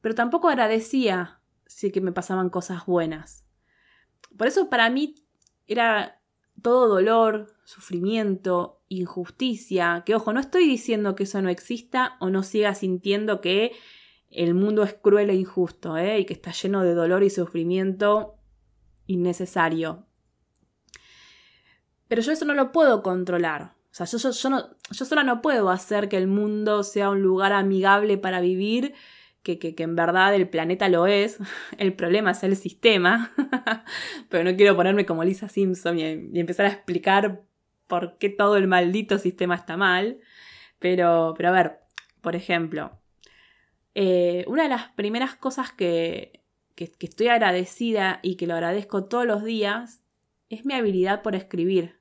[0.00, 3.44] Pero tampoco agradecía si que me pasaban cosas buenas.
[4.36, 5.14] Por eso para mí
[5.68, 6.20] era
[6.64, 12.42] todo dolor, sufrimiento, injusticia, que ojo, no estoy diciendo que eso no exista o no
[12.42, 13.72] siga sintiendo que
[14.30, 16.20] el mundo es cruel e injusto ¿eh?
[16.20, 18.36] y que está lleno de dolor y sufrimiento
[19.06, 20.06] innecesario.
[22.08, 23.74] Pero yo eso no lo puedo controlar.
[23.90, 27.20] O sea, yo, yo, no, yo sola no puedo hacer que el mundo sea un
[27.20, 28.94] lugar amigable para vivir,
[29.44, 31.38] que, que, en verdad el planeta lo es.
[31.78, 33.32] El problema es el sistema.
[34.28, 37.42] Pero no quiero ponerme como Lisa Simpson y, empezar a explicar
[37.86, 40.18] por qué todo el maldito sistema está mal.
[40.80, 41.78] Pero, pero a ver,
[42.20, 42.98] por ejemplo,
[43.94, 46.42] eh, una de las primeras cosas que,
[46.76, 50.02] estoy agradecida y que lo agradezco todos los días
[50.48, 52.00] es mi habilidad por escribir.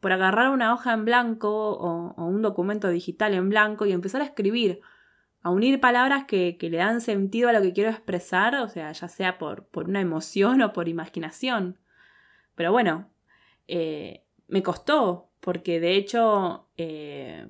[0.00, 4.26] Por agarrar una hoja en blanco o, un documento digital en blanco y empezar a
[4.26, 4.80] escribir,
[5.42, 9.08] a unir palabras que, le dan sentido a lo que quiero expresar, o sea, ya
[9.08, 11.78] sea por, por una emoción o por imaginación.
[12.54, 13.10] Pero bueno,
[13.68, 17.46] eh, me costó, porque de hecho eh,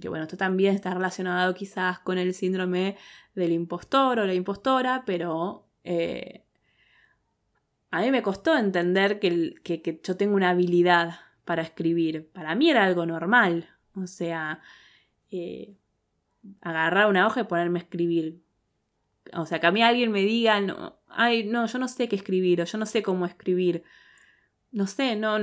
[0.00, 2.96] que bueno, esto también está relacionado quizás con el síndrome
[3.34, 6.44] del impostor o la impostora, pero eh,
[7.90, 12.28] a mí me costó entender que, que, yo tengo una habilidad para escribir.
[12.32, 14.60] Para mí era algo normal, o sea,
[16.60, 18.42] agarrar una hoja y ponerme a escribir.
[19.32, 22.16] O sea, que a mí alguien me diga, no, ay, no, yo no sé qué
[22.16, 23.82] escribir o yo no sé cómo escribir.
[24.70, 25.38] No sé, no,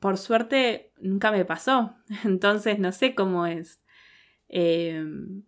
[0.00, 3.82] por suerte nunca me pasó, entonces no sé cómo es.
[4.48, 5.42] Em,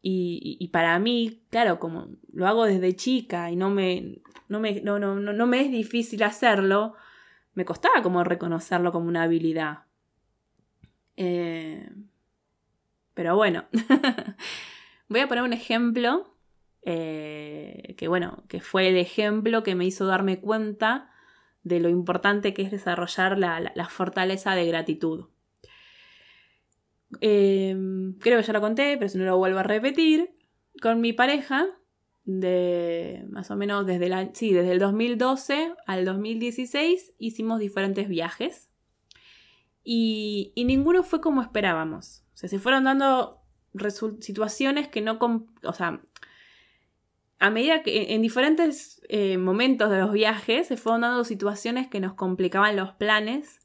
[0.00, 4.98] y, para mí, claro, como lo hago desde chica y no me, no me, no,
[4.98, 6.94] no, no, me es difícil hacerlo,
[7.54, 9.80] me costaba como reconocerlo como una habilidad.
[11.16, 11.90] Eh,
[13.18, 13.64] pero bueno,
[15.08, 16.36] voy a poner un ejemplo
[16.82, 21.10] eh, que bueno, que fue el ejemplo que me hizo darme cuenta
[21.64, 25.24] de lo importante que es desarrollar la, fortaleza de gratitud.
[27.20, 30.30] Em, creo que ya lo conté, pero si no lo vuelvo a repetir.
[30.80, 31.66] Con mi pareja,
[32.24, 38.70] de más o menos desde, la, sí, desde el 2012 al 2016, hicimos diferentes viajes.
[39.90, 42.22] Y, ninguno fue como esperábamos.
[42.34, 43.40] O sea, se fueron dando
[44.20, 45.18] situaciones que no...
[45.62, 46.02] O sea,
[47.38, 52.00] a medida que en diferentes eh, momentos de los viajes se fueron dando situaciones que
[52.00, 53.60] nos complicaban los planes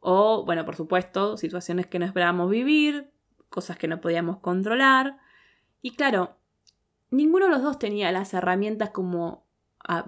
[0.00, 3.10] o, bueno, por supuesto, situaciones que no esperábamos vivir,
[3.48, 5.16] cosas que no podíamos controlar.
[5.80, 6.36] Y claro,
[7.10, 9.46] ninguno de los dos tenía las herramientas como,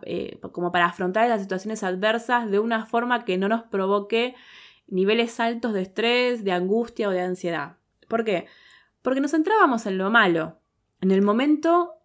[0.02, 4.34] eh, como para afrontar las situaciones adversas de una forma que no nos provoque
[4.88, 7.76] niveles altos de estrés, de angustia o de ansiedad.
[8.08, 8.46] ¿Por qué?
[9.02, 10.58] Porque nos centrábamos en lo malo.
[11.00, 11.98] En el momento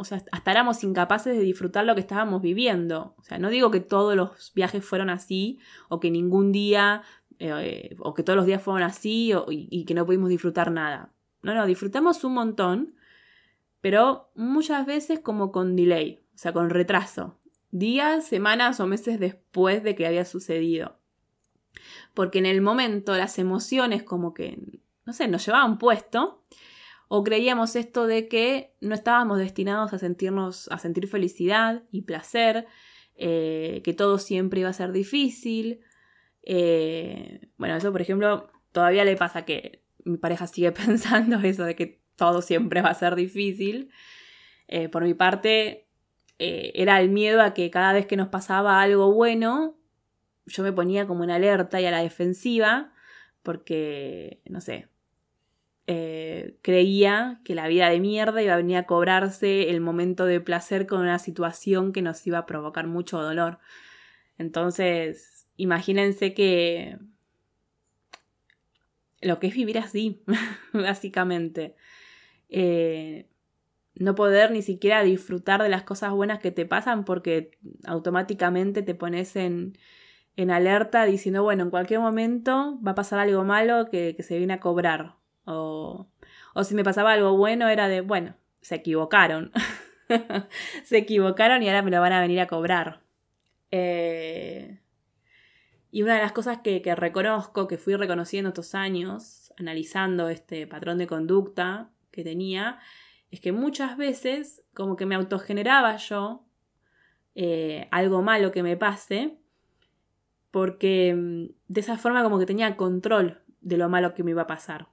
[0.00, 3.16] o sea, hasta incapaces de disfrutar lo que estábamos viviendo.
[3.18, 7.02] O sea, no digo que todos los viajes fueron así, o que ningún día,
[7.40, 11.12] eh, o que todos los días fueron así, y, que no pudimos disfrutar nada.
[11.42, 12.94] No, no, disfrutamos un montón,
[13.80, 17.36] pero muchas veces como con delay, o sea, con retraso.
[17.72, 20.97] Días, semanas o meses después de que había sucedido.
[22.14, 24.58] Porque en el momento las emociones como que,
[25.04, 26.42] no sé, nos llevaban puesto
[27.08, 32.66] o creíamos esto de que no estábamos destinados a sentirnos, a sentir felicidad y placer,
[33.16, 35.80] eh, que todo siempre iba a ser difícil.
[36.42, 41.74] Eh, bueno, eso por ejemplo todavía le pasa que mi pareja sigue pensando eso de
[41.74, 43.90] que todo siempre va a ser difícil.
[44.68, 45.86] Eh, por mi parte,
[46.40, 49.77] era el miedo a que cada vez que nos pasaba algo bueno,
[50.48, 52.92] yo me ponía como en alerta y a la defensiva
[53.42, 54.88] porque, no sé,
[55.86, 60.40] eh, creía que la vida de mierda iba a venir a cobrarse el momento de
[60.40, 63.58] placer con una situación que nos iba a provocar mucho dolor.
[64.36, 66.98] Entonces, imagínense que
[69.20, 70.22] lo que es vivir así,
[70.72, 71.74] básicamente.
[72.48, 73.28] Eh,
[73.94, 78.94] no poder ni siquiera disfrutar de las cosas buenas que te pasan porque automáticamente te
[78.94, 79.76] pones en,
[80.38, 84.52] en alerta diciendo, bueno, en cualquier momento va a pasar algo malo que, se viene
[84.52, 85.16] a cobrar.
[85.44, 86.06] O,
[86.54, 89.50] o si me pasaba algo bueno era de, bueno, se equivocaron.
[90.84, 93.02] se equivocaron y ahora me lo van a venir a cobrar.
[93.72, 94.78] Eh,
[95.90, 100.68] y una de las cosas que, que, reconozco, que fui reconociendo estos años, analizando este
[100.68, 102.78] patrón de conducta que tenía,
[103.32, 106.44] es que muchas veces como que me autogeneraba yo
[107.34, 109.37] eh, algo malo que me pase,
[110.50, 114.42] porque mm, de esa forma como que tenía control de lo malo que me iba
[114.42, 114.88] a pasar.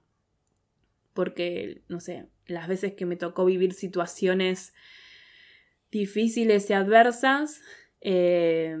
[1.14, 4.74] Porque, no sé, las veces que me tocó vivir situaciones
[5.90, 7.62] difíciles y adversas,
[8.02, 8.76] eh,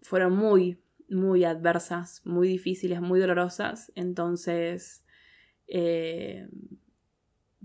[0.00, 3.92] fueron muy, muy adversas, muy difíciles, muy dolorosas.
[3.94, 5.04] Entonces,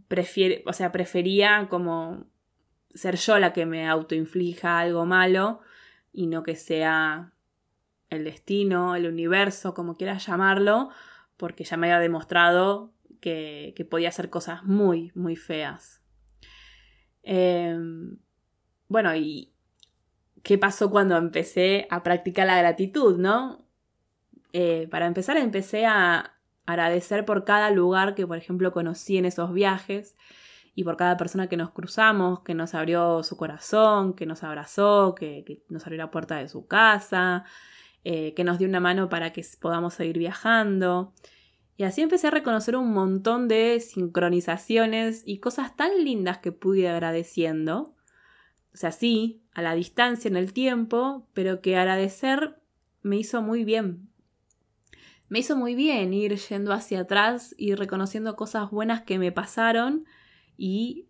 [0.07, 2.27] prefiere, o sea, prefería como
[2.93, 5.61] ser yo la que me autoinflija algo malo
[6.11, 7.32] y no que sea
[8.13, 10.89] el destino, el universo, como quieras llamarlo,
[11.37, 16.01] porque ya me había demostrado que, podía hacer cosas muy, muy feas.
[17.23, 18.17] Em,
[18.87, 19.53] bueno, y
[20.43, 23.65] qué pasó cuando empecé a practicar la gratitud, ¿no?
[24.51, 29.53] Eh, para empezar, empecé a agradecer por cada lugar que, por ejemplo, conocí en esos
[29.53, 30.15] viajes
[30.75, 35.15] y por cada persona que nos cruzamos, que nos abrió su corazón, que nos abrazó,
[35.15, 37.45] que, nos abrió la puerta de su casa,
[38.03, 41.13] eh, que nos dio una mano para que podamos seguir viajando.
[41.77, 46.81] Y así empecé a reconocer un montón de sincronizaciones y cosas tan lindas que pude
[46.81, 47.95] ir agradeciendo.
[48.73, 52.59] O sea, sí, a la distancia en el tiempo, pero que agradecer
[53.01, 54.09] me hizo muy bien.
[55.29, 60.05] Me hizo muy bien ir yendo hacia atrás y reconociendo cosas buenas que me pasaron
[60.57, 61.07] y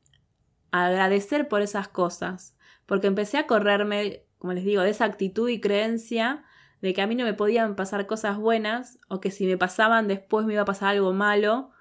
[0.72, 2.56] agradecer por esas cosas.
[2.86, 6.44] Porque empecé a correrme, como les digo, de esa actitud y creencia
[6.84, 10.08] de que a mí no me podían pasar cosas buenas o que si me pasaban
[10.08, 11.72] después me iba a pasar algo malo.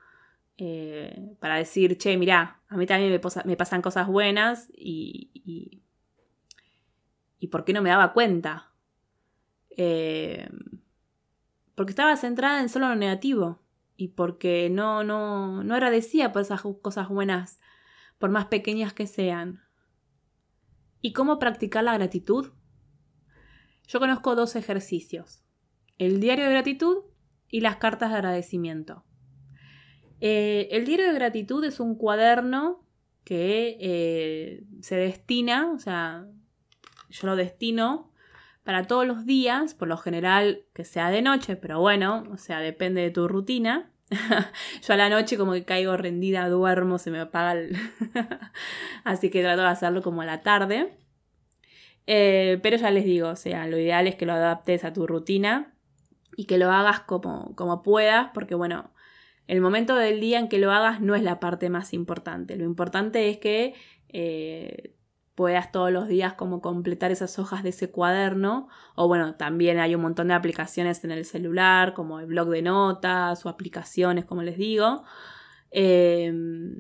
[0.57, 5.83] Eh, para decir, che, mirá, a mí también me, pasan cosas buenas y
[7.43, 8.71] ¿Y por qué no me daba cuenta?
[9.77, 10.49] Eh,
[11.75, 13.59] porque estaba centrada en solo lo negativo
[13.97, 17.59] y porque no, no, no agradecía por esas cosas buenas,
[18.21, 19.61] por más pequeñas que sean.
[21.01, 22.53] ¿Y cómo practicar la gratitud?
[23.87, 25.43] Yo conozco dos ejercicios,
[25.99, 26.99] el diario de gratitud
[27.49, 29.05] y las cartas de agradecimiento.
[30.21, 32.87] Eh, el diario de gratitud es un cuaderno
[33.25, 36.27] que eh, se destina, o sea,
[37.11, 38.13] yo lo destino
[38.65, 42.61] para todos los días, por lo general que sea de noche, pero bueno, o sea,
[42.61, 43.91] depende de tu rutina.
[44.11, 47.77] yo a la noche como que caigo rendida, duermo, se me apaga el...
[49.05, 50.97] Así que trato de hacerlo como a la tarde.
[52.07, 55.07] Eh, pero ya les digo, o sea, lo ideal es que lo adaptes a tu
[55.07, 55.75] rutina
[56.37, 58.93] y que lo hagas como, como puedas, porque bueno,
[59.47, 62.57] el momento del día en que lo hagas no es la parte más importante.
[62.57, 63.75] Lo importante es que
[64.09, 64.95] eh,
[65.35, 68.69] puedas todos los días como completar esas hojas de ese cuaderno.
[68.95, 72.63] O bueno, también hay un montón de aplicaciones en el celular, como el blog de
[72.63, 75.03] notas o aplicaciones, como les digo.
[75.71, 76.77] Em,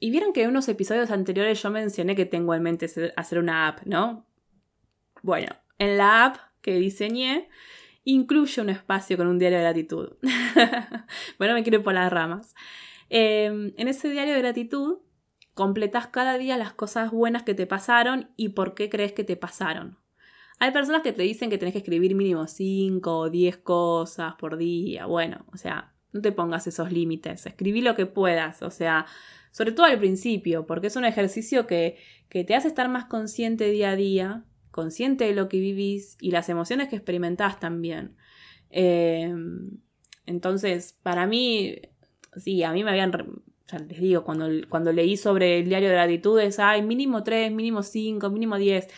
[0.00, 2.86] y vieron que en unos episodios anteriores yo mencioné que tengo en mente
[3.16, 4.26] hacer una app, ¿no?
[5.24, 7.48] Bueno, en la app que diseñé
[8.04, 10.10] incluye un espacio con un diario de gratitud.
[11.38, 12.54] bueno, me quiero ir por las ramas.
[13.08, 14.98] Em, en ese diario de gratitud
[15.54, 19.34] completas cada día las cosas buenas que te pasaron y por qué crees que te
[19.34, 19.96] pasaron.
[20.58, 24.58] Hay personas que te dicen que tenés que escribir mínimo 5 o 10 cosas por
[24.58, 25.06] día.
[25.06, 27.46] Bueno, o sea, no te pongas esos límites.
[27.46, 28.60] Escribí lo que puedas.
[28.60, 29.06] O sea,
[29.52, 31.96] sobre todo al principio, porque es un ejercicio que,
[32.28, 36.32] que te hace estar más consciente día a día, consciente de lo que vivís y
[36.32, 38.16] las emociones que experimentás también.
[38.70, 39.70] Em,
[40.26, 41.76] entonces, para mí,
[42.36, 43.12] sí, a mí me habían
[43.68, 47.84] ya les digo, cuando, cuando leí sobre el diario de gratitudes, hay mínimo 3, mínimo
[47.84, 48.88] 5, mínimo 10.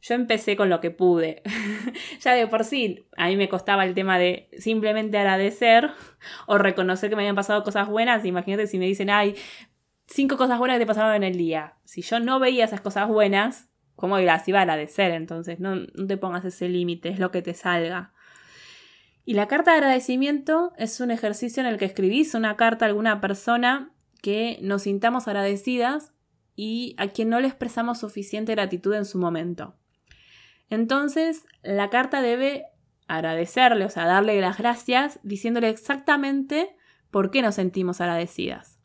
[0.00, 1.42] Yo empecé con lo que pude.
[2.20, 5.90] ya de por sí, a mí me costaba el tema de simplemente agradecer
[6.46, 8.24] o reconocer que me habían pasado cosas buenas.
[8.24, 9.34] Imagínate si me dicen, hay
[10.06, 11.74] cinco cosas buenas que te pasaron en el día.
[11.84, 13.68] Si yo no veía esas cosas buenas,
[13.98, 14.46] ¿cómo irás?
[14.46, 18.12] Iba a agradecer, entonces no, te pongas ese límite, es lo que te salga.
[19.24, 22.88] Y la carta de agradecimiento es un ejercicio en el que escribís una carta a
[22.88, 23.90] alguna persona
[24.22, 26.12] que nos sintamos agradecidas
[26.54, 29.74] y a quien no le expresamos suficiente gratitud en su momento.
[30.70, 32.66] Entonces, la carta debe
[33.08, 36.76] agradecerle, o sea, darle las gracias, diciéndole exactamente
[37.10, 38.78] por qué nos sentimos agradecidas.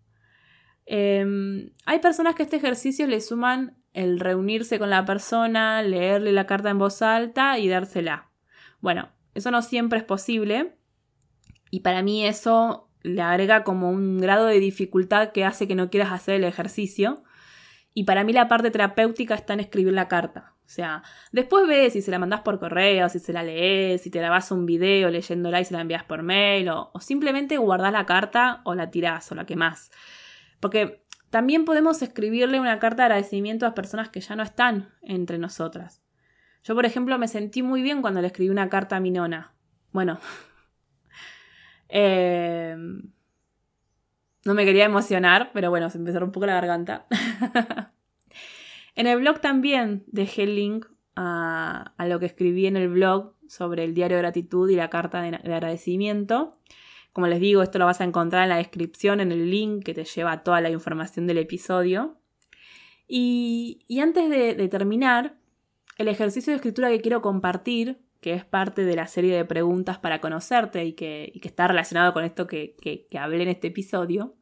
[0.87, 6.45] Em, hay personas que este ejercicio le suman el reunirse con la persona, leerle la
[6.45, 8.29] carta en voz alta y dársela.
[8.81, 10.75] Bueno, eso no siempre es posible
[11.71, 15.89] y para mí eso le agrega como un grado de dificultad que hace que no
[15.89, 17.23] quieras hacer el ejercicio.
[17.93, 20.53] Y para mí la parte terapéutica está en escribir la carta.
[20.65, 24.09] O sea, después ves si se la mandás por correo, si se la lees, si
[24.09, 28.05] te grabás un video leyéndola y se la envías por mail, o, simplemente guardás la
[28.05, 29.91] carta o la tirás o la quemás.
[30.59, 31.02] Porque
[31.33, 36.03] también podemos escribirle una carta de agradecimiento a personas que ya no están entre nosotras.
[36.63, 39.51] Yo, por ejemplo, me sentí muy bien cuando le escribí una carta a mi nona.
[39.91, 40.19] Bueno,
[41.89, 42.75] eh,
[44.45, 47.07] no me quería emocionar, pero bueno, se empezó un poco la garganta.
[48.95, 53.85] en el blog también dejé el link a, lo que escribí en el blog sobre
[53.85, 56.59] el diario de gratitud y la carta de, agradecimiento.
[57.13, 59.93] Como les digo, esto lo vas a encontrar en la descripción, en el link que
[59.93, 62.17] te lleva toda la información del episodio.
[63.07, 65.35] Y, antes de terminar,
[65.97, 69.99] el ejercicio de escritura que quiero compartir que es parte de la serie de preguntas
[69.99, 74.33] para conocerte y que, está relacionado con esto que, hablé en este episodio.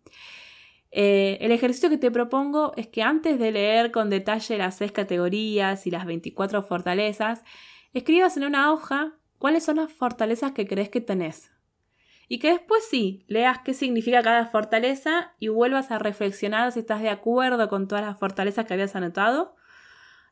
[0.91, 4.91] Eh, el ejercicio que te propongo es que antes de leer con detalle las seis
[4.91, 7.43] categorías y las 24 fortalezas,
[7.93, 11.50] escribas en una hoja cuáles son las fortalezas que crees que tenés.
[12.31, 17.01] Y que después sí, leas qué significa cada fortaleza y vuelvas a reflexionar si estás
[17.01, 19.57] de acuerdo con todas las fortalezas que habías anotado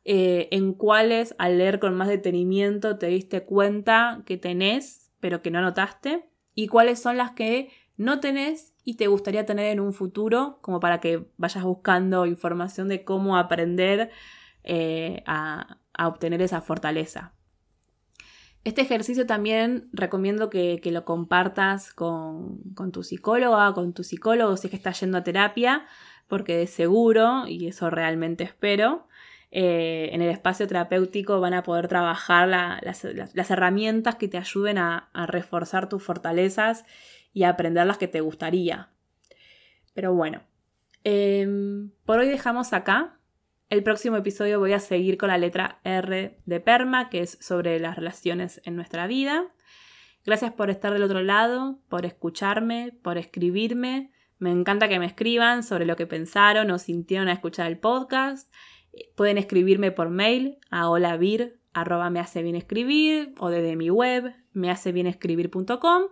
[0.06, 5.50] eh, en cuáles al leer con más detenimiento te diste cuenta que tenés, pero que
[5.50, 6.24] no notaste,
[6.54, 10.80] y cuáles son las que no tenés y te gustaría tener en un futuro, como
[10.80, 14.10] para que vayas buscando información de cómo aprender
[14.64, 17.34] eh, a, obtener esa fortaleza.
[18.64, 24.66] Este ejercicio también recomiendo que, lo compartas con, con, tu psicóloga, con tu psicólogo si
[24.66, 25.86] es que estás yendo a terapia,
[26.28, 29.08] porque de seguro, y eso realmente espero,
[29.52, 33.04] eh, en el espacio terapéutico van a poder trabajar las,
[33.50, 36.84] herramientas que te ayuden a, reforzar tus fortalezas
[37.32, 38.90] y a aprender las que te gustaría.
[39.92, 40.42] Pero bueno,
[41.02, 43.18] em, por hoy dejamos acá.
[43.70, 47.78] El próximo episodio voy a seguir con la letra R de Perma, que es sobre
[47.78, 49.44] las relaciones en nuestra vida.
[50.24, 54.10] Gracias por estar del otro lado, por escucharme, por escribirme.
[54.38, 58.52] Me encanta que me escriban sobre lo que pensaron o sintieron a escuchar el podcast.
[59.14, 64.34] Pueden escribirme por mail a holavir arroba me hace bien escribir o desde mi web
[64.52, 66.02] me hace bien escribir.com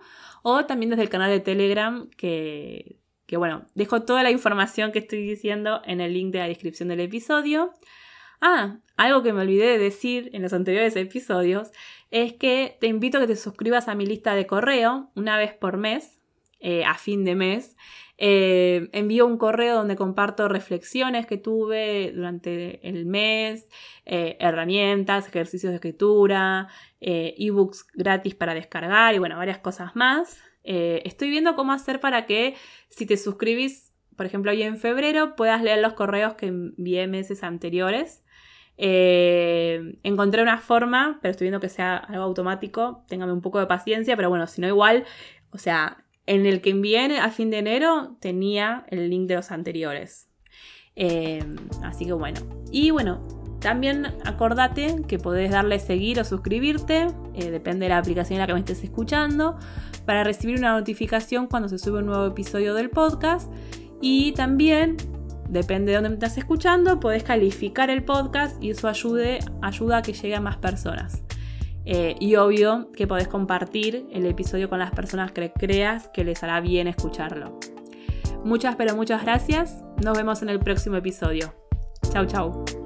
[0.44, 5.00] o también desde el canal de Telegram que, que bueno, dejo toda la información que
[5.00, 7.74] estoy diciendo en el link de la descripción del episodio.
[8.40, 11.70] Ah, algo que me olvidé de decir en los anteriores episodios
[12.10, 15.52] es que te invito a que te suscribas a mi lista de correo una vez
[15.52, 16.18] por mes,
[16.60, 17.76] eh, a fin de mes,
[18.16, 23.68] eh, envío un correo donde comparto reflexiones que tuve durante el mes,
[24.06, 26.68] eh, herramientas, ejercicios de escritura,
[26.98, 30.47] ebooks gratis para descargar y bueno, varias cosas más.
[30.68, 32.54] Estoy viendo cómo hacer para que
[32.88, 37.42] si te suscribís, por ejemplo, hoy en febrero, puedas leer los correos que envié meses
[37.42, 38.22] anteriores.
[38.76, 43.04] encontré una forma, pero estoy viendo que sea algo automático.
[43.08, 45.04] Téngame un poco de paciencia, pero bueno, si no igual,
[45.50, 49.50] o sea, en el que envié a fin de enero tenía el link de los
[49.50, 50.28] anteriores.
[50.94, 51.42] Eh,
[51.82, 52.40] así que bueno.
[52.70, 53.26] Y bueno,
[53.60, 58.46] también acordate que podés darle seguir o suscribirte, eh, depende de la aplicación en la
[58.46, 59.58] que me estés escuchando,
[60.08, 63.52] para recibir una notificación cuando se sube un nuevo episodio del podcast.
[64.00, 64.96] Y también,
[65.50, 70.34] depende de dónde estás escuchando, podés calificar el podcast y eso ayuda a que llegue
[70.34, 71.22] a más personas.
[71.84, 76.42] Eh, y obvio que podés compartir el episodio con las personas que creas que les
[76.42, 77.60] hará bien escucharlo.
[78.44, 79.84] Muchas pero muchas gracias.
[80.02, 81.52] Nos vemos en el próximo episodio.
[82.10, 82.77] Chau chau.